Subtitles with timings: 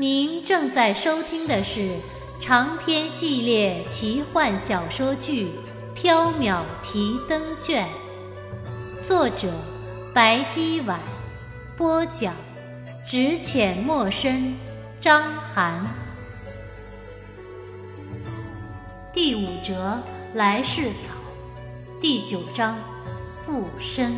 [0.00, 1.90] 您正在收听的是
[2.38, 5.48] 长篇系列奇幻小说剧
[6.00, 7.84] 《缥缈提灯卷》，
[9.04, 9.52] 作者
[10.14, 11.00] 白姬婉，
[11.76, 12.32] 播讲
[13.04, 14.54] 只浅墨深，
[15.00, 15.84] 张涵。
[19.12, 20.00] 第五折
[20.32, 21.12] 来世草，
[22.00, 22.78] 第九章
[23.44, 24.12] 附身。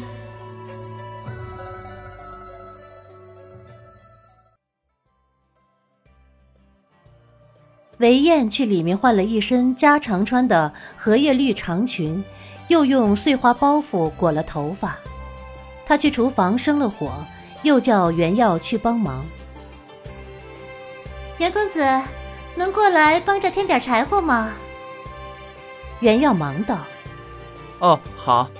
[8.00, 12.24] 韦燕去里面换了一身家常穿的荷叶绿长裙，
[12.68, 14.98] 又用碎花包袱裹了头发。
[15.84, 17.12] 她去厨房生了火，
[17.62, 19.26] 又叫袁耀去帮忙。
[21.36, 21.84] 袁公子，
[22.54, 24.50] 能过来帮着添点柴火吗？
[26.00, 26.78] 袁耀忙道
[27.80, 28.50] ：“哦，好。”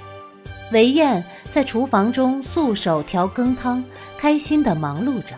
[0.71, 3.83] 韦燕在厨房中素手调羹汤，
[4.19, 5.35] 开心的忙碌着。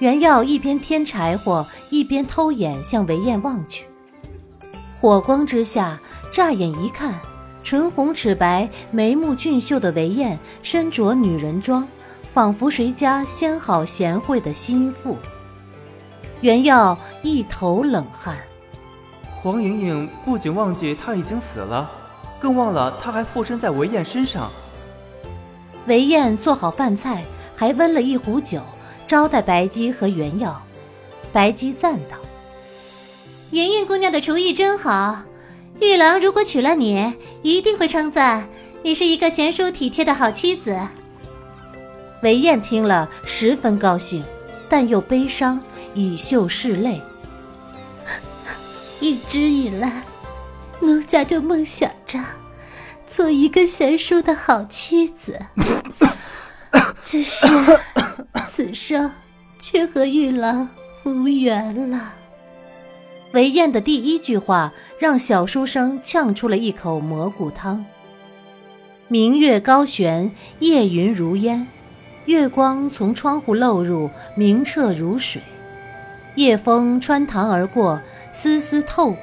[0.00, 3.84] 袁耀一边添柴火，一边偷眼向韦燕望去。
[4.94, 5.98] 火光之下，
[6.30, 7.20] 乍眼一看，
[7.64, 11.86] 唇红齿白、眉目俊秀的韦燕身着女人装，
[12.22, 15.16] 仿佛谁家纤好贤惠的心腹。
[16.42, 18.38] 袁耀一头冷汗。
[19.42, 21.90] 黄莹莹不仅忘记她已经死了，
[22.38, 24.48] 更忘了她还附身在韦燕身上。
[25.86, 27.24] 韦燕做好饭菜，
[27.56, 28.62] 还温了一壶酒。
[29.08, 30.62] 招待白姬和袁耀，
[31.32, 32.18] 白姬赞道
[33.50, 35.22] ：“莹莹姑娘的厨艺真好，
[35.80, 38.50] 玉郎如果娶了你，一定会称赞
[38.82, 40.78] 你是一个贤淑体贴的好妻子。”
[42.22, 44.22] 韦燕听了十分高兴，
[44.68, 45.62] 但又悲伤，
[45.94, 47.00] 以袖拭泪。
[49.00, 50.02] 一直以来，
[50.80, 52.18] 奴家就梦想着
[53.06, 55.40] 做一个贤淑的好妻子，
[57.02, 57.46] 只是……
[58.46, 59.10] 此生
[59.58, 60.68] 却和玉郎
[61.04, 62.14] 无缘了。
[63.32, 67.84] 韦燕的第一句话让小书生呛出了一口蘑菇汤。
[69.08, 71.66] 明月高悬，夜云如烟，
[72.26, 75.42] 月光从窗户漏入，明澈如水。
[76.34, 78.00] 夜风穿堂而过，
[78.32, 79.18] 丝丝透骨。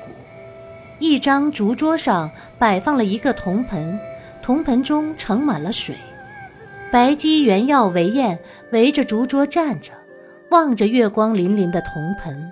[0.99, 3.99] 一张竹桌上摆放了一个铜盆，
[4.41, 5.95] 铜盆中盛满了水。
[6.91, 8.40] 白姬、原耀、韦燕
[8.72, 9.91] 围着竹桌站着，
[10.50, 12.51] 望着月光粼粼的铜盆。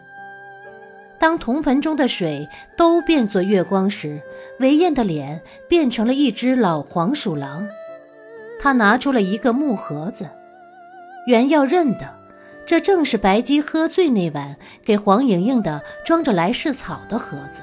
[1.18, 4.22] 当铜盆中的水都变作月光时，
[4.60, 7.70] 韦燕的脸变成了一只老黄鼠狼。
[8.60, 10.28] 他拿出了一个木盒子，
[11.26, 12.16] 原耀认得，
[12.66, 17.62] 这正是白姬喝醉那晚给黄莹莹的装着来世草的盒子。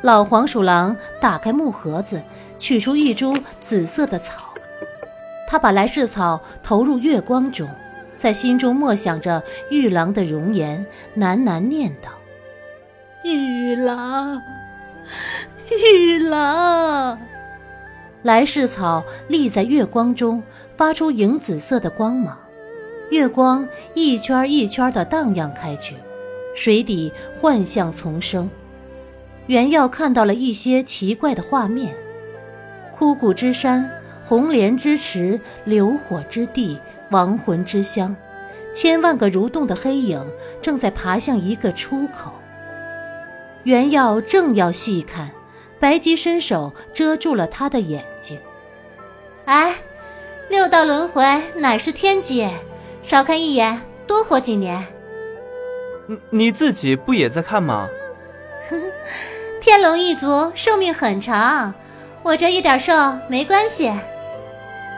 [0.00, 2.22] 老黄鼠狼打开木盒子，
[2.58, 4.51] 取出一株紫色的草。
[5.52, 7.68] 他把来世草投入月光中，
[8.14, 10.86] 在心中默想着玉郎的容颜，
[11.18, 12.08] 喃喃念道
[13.22, 14.40] ：“玉郎，
[15.70, 17.18] 玉郎。”
[18.24, 20.42] 来世草立在月光中，
[20.74, 22.38] 发出银紫色的光芒，
[23.10, 25.96] 月光一圈一圈的荡漾开去，
[26.56, 28.48] 水底幻象丛生。
[29.48, 31.94] 袁耀看到了一些奇怪的画面：
[32.90, 33.90] 枯骨之山。
[34.24, 36.78] 红莲之池，流火之地，
[37.10, 38.14] 亡魂之乡，
[38.72, 40.24] 千万个蠕动的黑影
[40.60, 42.32] 正在爬向一个出口。
[43.64, 45.30] 袁耀正要细看，
[45.78, 48.38] 白姬伸手遮住了他的眼睛。
[49.44, 49.74] 哎，
[50.48, 51.24] 六道轮回
[51.56, 52.48] 乃是天机，
[53.02, 54.86] 少看一眼，多活几年。
[56.06, 57.88] 你你自己不也在看吗？
[59.60, 61.72] 天龙一族寿命很长，
[62.22, 62.92] 我这一点寿
[63.28, 63.92] 没关系。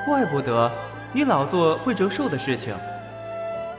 [0.05, 0.71] 怪不得
[1.13, 2.75] 你老做会折寿的事情。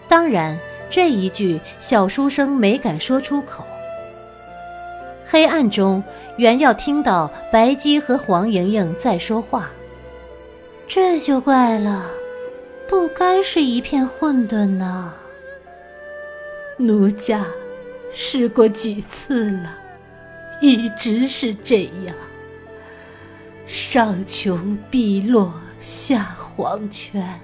[0.07, 0.57] 当然，
[0.89, 3.65] 这一句小书生没敢说出口。
[5.25, 6.03] 黑暗中，
[6.37, 9.71] 原要听到白姬和黄莹莹在说话。
[10.87, 12.05] 这就怪了，
[12.87, 15.13] 不该是一片混沌呢。
[16.77, 17.45] 奴家
[18.13, 19.77] 试过几次了，
[20.61, 22.15] 一直是这样。
[23.65, 25.53] 上穷碧落。
[25.85, 27.39] 下黄泉，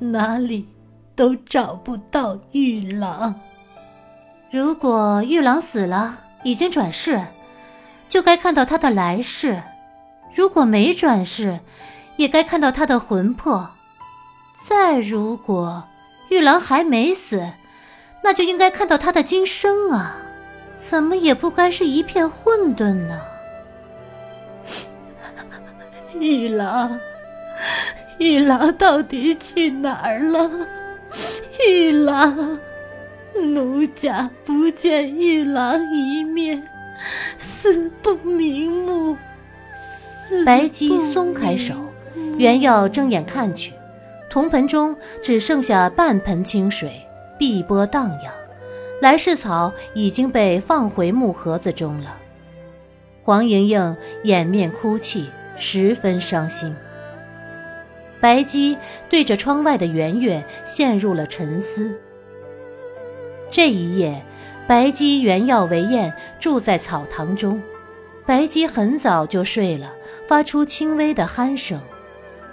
[0.00, 0.66] 哪里
[1.14, 3.36] 都找不到玉郎。
[4.50, 7.22] 如果玉郎死了，已经转世，
[8.08, 9.62] 就该看到他的来世；
[10.34, 11.60] 如果没转世，
[12.16, 13.70] 也该看到他的魂魄。
[14.60, 15.84] 再如果
[16.30, 17.52] 玉郎还没死，
[18.24, 20.16] 那就应该看到他的今生啊！
[20.74, 23.20] 怎么也不该是一片混沌呢？
[26.18, 26.98] 玉郎，
[28.18, 30.50] 玉郎到底去哪儿了？
[31.68, 32.58] 玉郎。
[33.40, 36.60] 奴家不见玉郎一面，
[37.38, 39.16] 死不瞑目。
[40.44, 41.74] 白姬松开手，
[42.36, 43.74] 原耀睁眼看去，
[44.28, 47.06] 铜盆中只剩下半盆清水，
[47.38, 48.32] 碧波荡漾。
[49.00, 52.16] 来世草已经被放回木盒子中了。
[53.22, 56.74] 黄莹莹掩面哭泣，十分伤心。
[58.20, 58.76] 白姬
[59.08, 62.00] 对着窗外的圆月陷入了沉思。
[63.50, 64.24] 这一夜，
[64.66, 67.62] 白姬、原耀、韦燕住在草堂中。
[68.26, 69.94] 白姬很早就睡了，
[70.26, 71.80] 发出轻微的鼾声。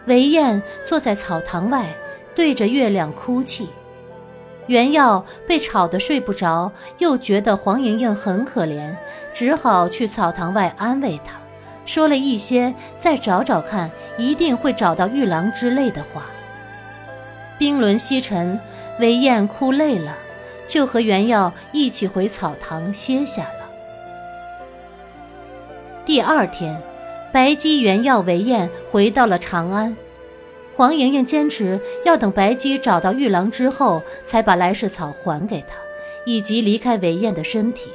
[0.05, 1.87] 韦燕坐在草堂外，
[2.33, 3.69] 对着月亮哭泣。
[4.67, 8.95] 原耀被吵得睡不着，又觉得黄莹莹很可怜，
[9.33, 11.35] 只好去草堂外安慰她，
[11.85, 16.25] 说了一些“再找找看，一定会找到玉郎”之类的话。
[17.57, 18.59] 冰轮西沉，
[18.99, 20.17] 韦燕哭累了。
[20.67, 23.69] 就和袁耀一起回草堂歇下了。
[26.03, 26.81] 第二天，
[27.31, 29.95] 白姬、原耀、韦燕回到了长安。
[30.75, 35.75] 黄莹莹坚持要等白姬找到玉郎之后，才把来世草还给他，
[36.25, 37.91] 以及离开韦燕的身体。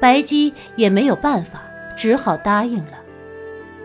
[0.00, 1.60] 白姬也没有办法，
[1.94, 2.97] 只好答应了。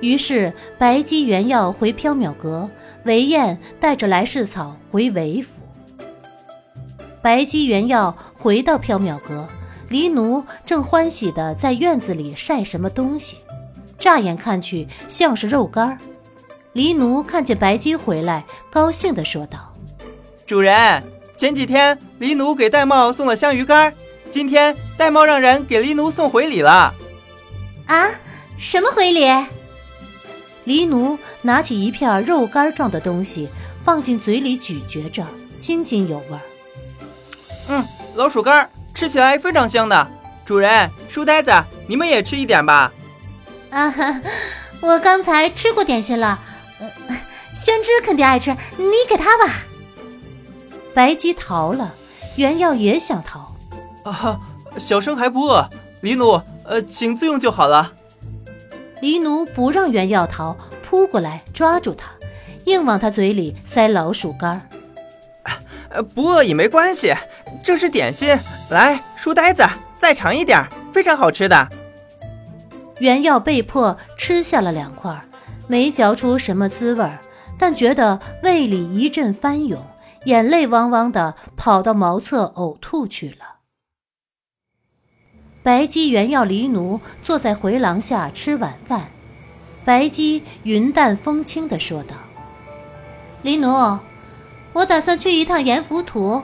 [0.01, 2.69] 于是，白姬、原要回缥缈阁，
[3.05, 5.61] 韦燕带着来世草回韦府。
[7.21, 9.47] 白姬、原要回到缥缈阁，
[9.87, 13.37] 黎奴正欢喜的在院子里晒什么东西，
[13.97, 15.97] 乍眼看去像是肉干。
[16.73, 19.73] 黎奴看见白姬回来，高兴的说道
[20.45, 21.03] ：“主人，
[21.37, 23.93] 前几天黎奴给玳瑁送了香鱼干，
[24.29, 26.93] 今天玳瑁让人给黎奴送回礼了。”
[27.87, 28.09] 啊，
[28.57, 29.25] 什么回礼？
[30.65, 33.49] 黎奴拿起一片肉干状的东西，
[33.83, 35.25] 放进嘴里咀嚼着，
[35.59, 36.37] 津津有味。
[37.67, 40.07] 嗯，老鼠干吃起来非常香的。
[40.45, 41.51] 主人，书呆子，
[41.87, 42.91] 你们也吃一点吧。
[43.69, 44.21] 啊哈，
[44.81, 46.39] 我刚才吃过点心了。
[46.79, 46.91] 呃，
[47.53, 49.53] 宣之肯定爱吃，你给他吧。
[50.93, 51.93] 白鸡逃了，
[52.35, 53.55] 原耀也想逃。
[54.03, 54.39] 啊哈，
[54.77, 55.69] 小生还不饿。
[56.01, 57.93] 黎奴，呃，请自用就好了。
[59.03, 62.11] 黎奴不让袁耀逃，扑过来抓住他，
[62.63, 64.69] 硬往他嘴里塞老鼠干。
[65.89, 67.13] 呃，不饿也没关系。
[67.61, 68.39] 这是点心，
[68.69, 69.61] 来，书呆子，
[69.99, 71.67] 再尝一点，非常好吃的。
[72.99, 75.21] 袁耀被迫吃下了两块，
[75.67, 77.05] 没嚼出什么滋味，
[77.59, 79.85] 但觉得胃里一阵翻涌，
[80.23, 83.52] 眼泪汪汪的，跑到茅厕呕吐去了。
[85.63, 89.07] 白姬、原要、离奴坐在回廊下吃晚饭，
[89.85, 92.15] 白姬云淡风轻地说道
[93.43, 93.97] ：“离奴，
[94.73, 96.43] 我打算去一趟阎浮屠。”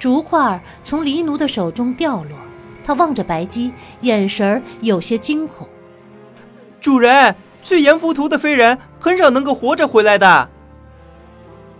[0.00, 2.36] 竹块从黎奴的手中掉落，
[2.84, 5.68] 他望着白姬，眼神有些惊恐。
[6.80, 10.50] 主人，去阎浮屠的飞人很少能够活着回来的。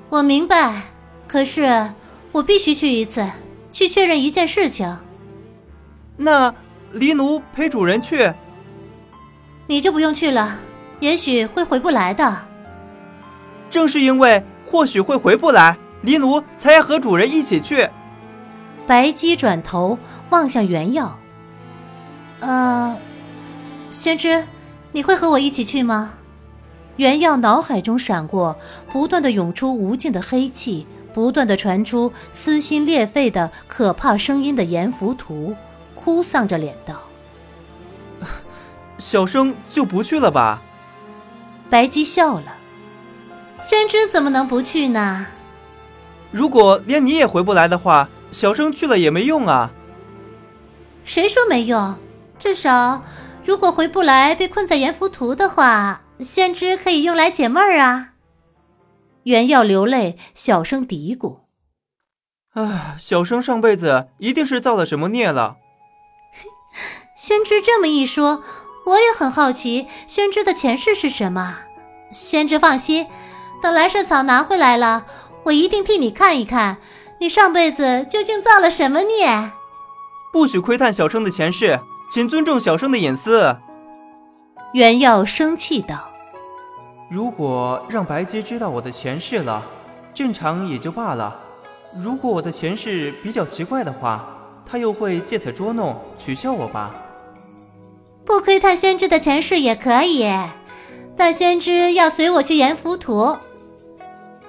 [0.09, 0.83] 我明白，
[1.27, 1.95] 可是
[2.31, 3.29] 我必须去一次，
[3.73, 4.97] 去确认一件事情。
[6.17, 6.55] 那
[6.93, 8.33] 黎奴陪主人去，
[9.67, 10.59] 你就不用去了，
[11.01, 12.47] 也许会回不来的。
[13.69, 17.89] 正是因为或许会回不来，黎奴才要和主人一起去。
[18.87, 19.99] 白姬转头
[20.31, 21.19] 望向原耀，
[22.41, 22.97] 呃，
[23.91, 24.45] 宣之，
[24.93, 26.15] 你会和我一起去吗？
[26.97, 28.57] 原耀脑海中闪过，
[28.91, 35.55] 不断的涌出无尽的黑气，不断的传出撕心裂肺的可怕声音的阎浮屠，
[36.07, 37.03] 哭丧着脸道
[38.97, 40.63] ：“小生就不去了吧。”
[41.69, 42.55] 白姬笑了，
[43.61, 45.27] 宣之怎么能不去呢？
[46.31, 48.09] 如果连你也回不来的话。
[48.33, 49.71] 小生去了也没用啊！
[51.05, 51.97] 谁说没用？
[52.39, 53.03] 至少，
[53.45, 58.15] 如果回不来，被困在阎浮屠的话，宣之可以用来解闷儿啊。
[59.23, 61.39] 原耀流泪，小声嘀咕
[62.55, 65.57] ：“啊，小生上辈子一定是造了什么孽了。”
[67.27, 68.41] 宣之这么一说，
[68.85, 71.57] 我也很好奇，宣之的前世是什么？
[72.13, 73.09] 宣之放心，
[73.61, 75.05] 等来世草拿回来了，
[75.43, 76.77] 我一定替你看一看。
[77.19, 79.51] 你上辈子究竟造了什么孽？
[80.33, 81.81] 不许窥探小生的前世，
[82.13, 83.57] 请尊重小生的隐私。
[84.73, 86.09] 袁耀生气道
[87.11, 89.65] ：“如果让白姬知道我的前世了，
[90.15, 91.33] 正常也就罢了；
[92.01, 94.25] 如果我的前世比较奇怪的话，
[94.65, 96.95] 他又会借此捉弄、取笑我吧？
[98.27, 100.29] 不窥探宣之的前世也可以，
[101.17, 103.37] 但宣之要随我去阎浮屠。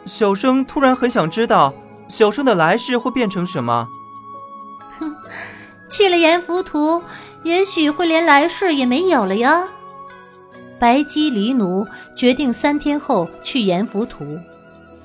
[0.06, 1.74] 小生突然很想知道，
[2.08, 3.88] 小生的来世会变成什么？
[5.00, 5.16] 哼，
[5.90, 7.04] 去了阎浮屠，
[7.44, 9.68] 也许会连来世也没有了哟。
[10.80, 14.40] 白姬离奴决定三天后去阎浮屠，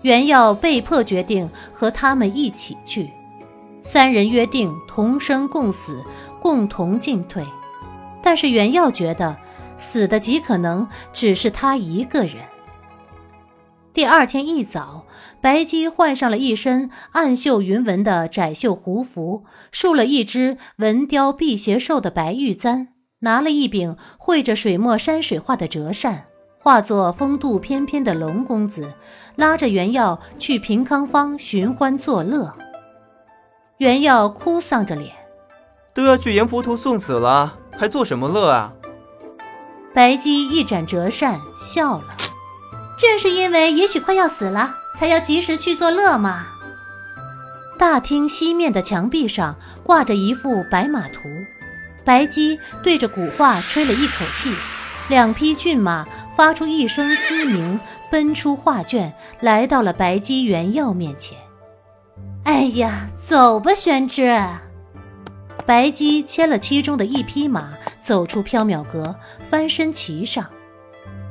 [0.01, 3.11] 袁耀被迫决定和他们一起去。
[3.83, 6.03] 三人约定同生共死，
[6.41, 7.45] 共同进退。
[8.23, 9.37] 但是袁耀觉得
[9.79, 12.37] 死的极可能只是他一个人。
[13.93, 15.05] 第二天一早，
[15.43, 22.89] 白姬换上了一身暗绣云纹的窄袖胡服，束了一只纹雕辟邪兽的白玉簪，
[23.19, 26.25] 拿了一柄绘着水墨山水画的折扇，
[26.59, 28.95] 化作风度翩翩的龙公子，
[29.37, 32.55] 拉着袁耀去平康坊寻欢作乐。
[33.77, 35.13] 袁耀哭丧着脸，
[35.93, 38.73] 都要去阎浮屠送死了，还做什么乐啊？
[39.93, 42.05] 白姬一展折扇，笑了。
[42.97, 46.47] 正是因为也许快要死了，才要及时去作乐嘛。
[47.81, 51.23] 大厅西面的墙壁上挂着一幅白马图，
[52.05, 54.55] 白姬对着古画吹了一口气，
[55.09, 57.81] 两匹骏马发出一声嘶鸣，
[58.13, 61.37] 奔出画卷，来到了白姬原耀面前。
[62.45, 64.41] 哎呀，走吧，宣之。
[65.65, 70.47] 白姬牵了其中的一匹马，走出缥缈阁，翻身骑上。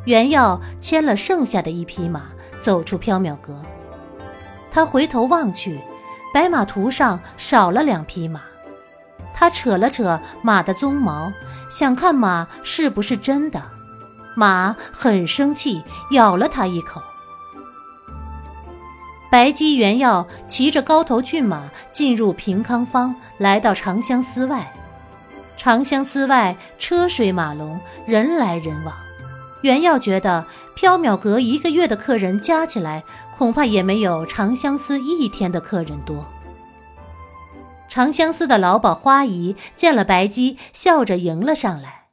[0.05, 2.23] 袁耀牵了剩下的一匹马，
[2.59, 3.61] 走出缥缈阁。
[4.71, 5.81] 他回头望去，
[6.33, 8.41] 白马图上少了两匹马。
[9.33, 11.33] 他扯了扯马的鬃毛，
[11.69, 13.61] 想看马是不是真的。
[14.35, 17.01] 马很生气，咬了他一口。
[19.31, 24.73] 白姬、袁耀骑着高头骏马进入平康坊，来到长相思外。
[25.55, 28.93] 长相思外车水马龙，人来人往。
[29.61, 30.45] 袁耀觉得
[30.75, 33.05] 缥缈阁一个月的客人加起来，
[33.37, 36.25] 恐怕也没有长相思一天的客人多。
[37.87, 42.07] 长相思的老鸨花姨见了白姬，笑着迎了上来：“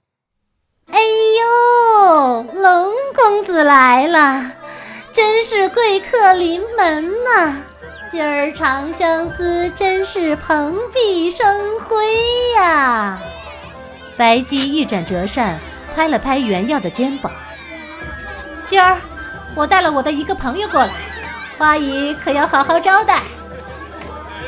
[0.92, 1.00] 哎
[1.40, 4.52] 呦，龙公子来了！”
[5.18, 7.56] 真是贵客临门呐！
[8.08, 12.06] 今儿长相思真是蓬荜生辉
[12.56, 13.18] 呀！
[14.16, 15.58] 白姬一展折扇，
[15.92, 17.32] 拍了拍袁耀的肩膀。
[18.62, 18.96] 今儿
[19.56, 20.92] 我带了我的一个朋友过来，
[21.58, 23.18] 花姨可要好好招待。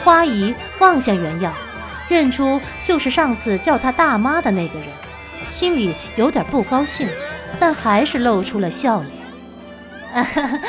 [0.04, 1.52] 花姨望向袁耀，
[2.06, 4.86] 认出就是上次叫他大妈的那个人，
[5.48, 7.08] 心里有点不高兴，
[7.58, 9.19] 但还是露出了笑脸。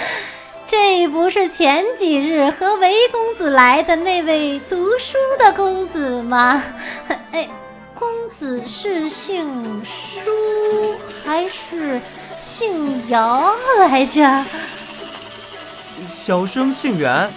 [0.68, 6.64] 这不是前几日和韦公子来的那位读书的公子吗？
[7.32, 7.50] 哎，
[7.94, 10.96] 公子是姓舒
[11.26, 12.00] 还是
[12.40, 14.46] 姓姚来着？
[16.08, 17.30] 小生姓袁。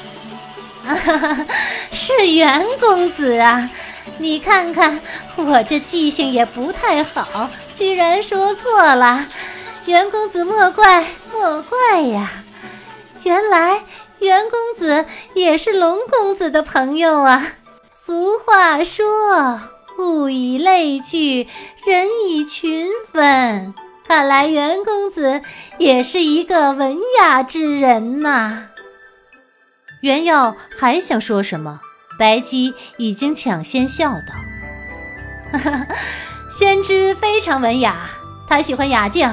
[1.93, 3.71] 是袁公子啊！
[4.19, 5.01] 你看看
[5.37, 9.27] 我这记性也不太好，居然说错了。
[9.87, 11.05] 袁公子莫怪。
[11.45, 12.31] 莫怪呀，
[13.23, 13.83] 原来
[14.19, 17.47] 袁公子也是龙公子的朋友啊。
[17.95, 19.61] 俗话说，
[19.99, 21.47] 物以类聚，
[21.85, 23.75] 人以群分。
[24.09, 25.43] 看来袁公子
[25.77, 28.71] 也是一个文雅之人呐。
[30.01, 31.81] 袁耀还想说什么，
[32.19, 34.35] 白姬已经抢先笑道
[35.53, 35.87] ：“哈哈，
[36.51, 38.09] 宣之非常文雅，
[38.49, 39.31] 他喜欢雅静。”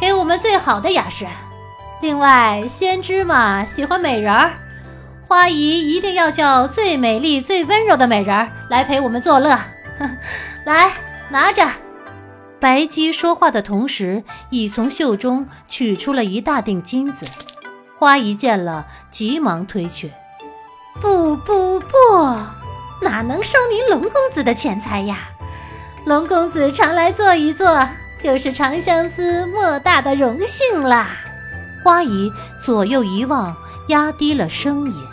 [0.00, 1.26] 给我们最好的雅士。
[2.00, 4.52] 另外，宣之嘛喜欢美人儿，
[5.28, 9.58] 花姨一定要叫最美丽、最温柔的美人儿来陪我们作乐。
[10.64, 10.90] 来，
[11.28, 11.68] 拿着。
[12.58, 17.26] 白姬说话的同时，已从袖中取出了一大锭金子。
[17.94, 20.10] 花姨见了，急忙推却
[21.02, 21.88] ：“不不不，
[23.02, 25.18] 哪能收您龙公子的钱财呀？
[26.06, 27.86] 龙公子常来坐一坐。”
[28.22, 31.08] 就是长相思莫大的荣幸啦！
[31.82, 32.30] 花姨
[32.62, 33.56] 左右一望，
[33.88, 35.09] 压低了声音。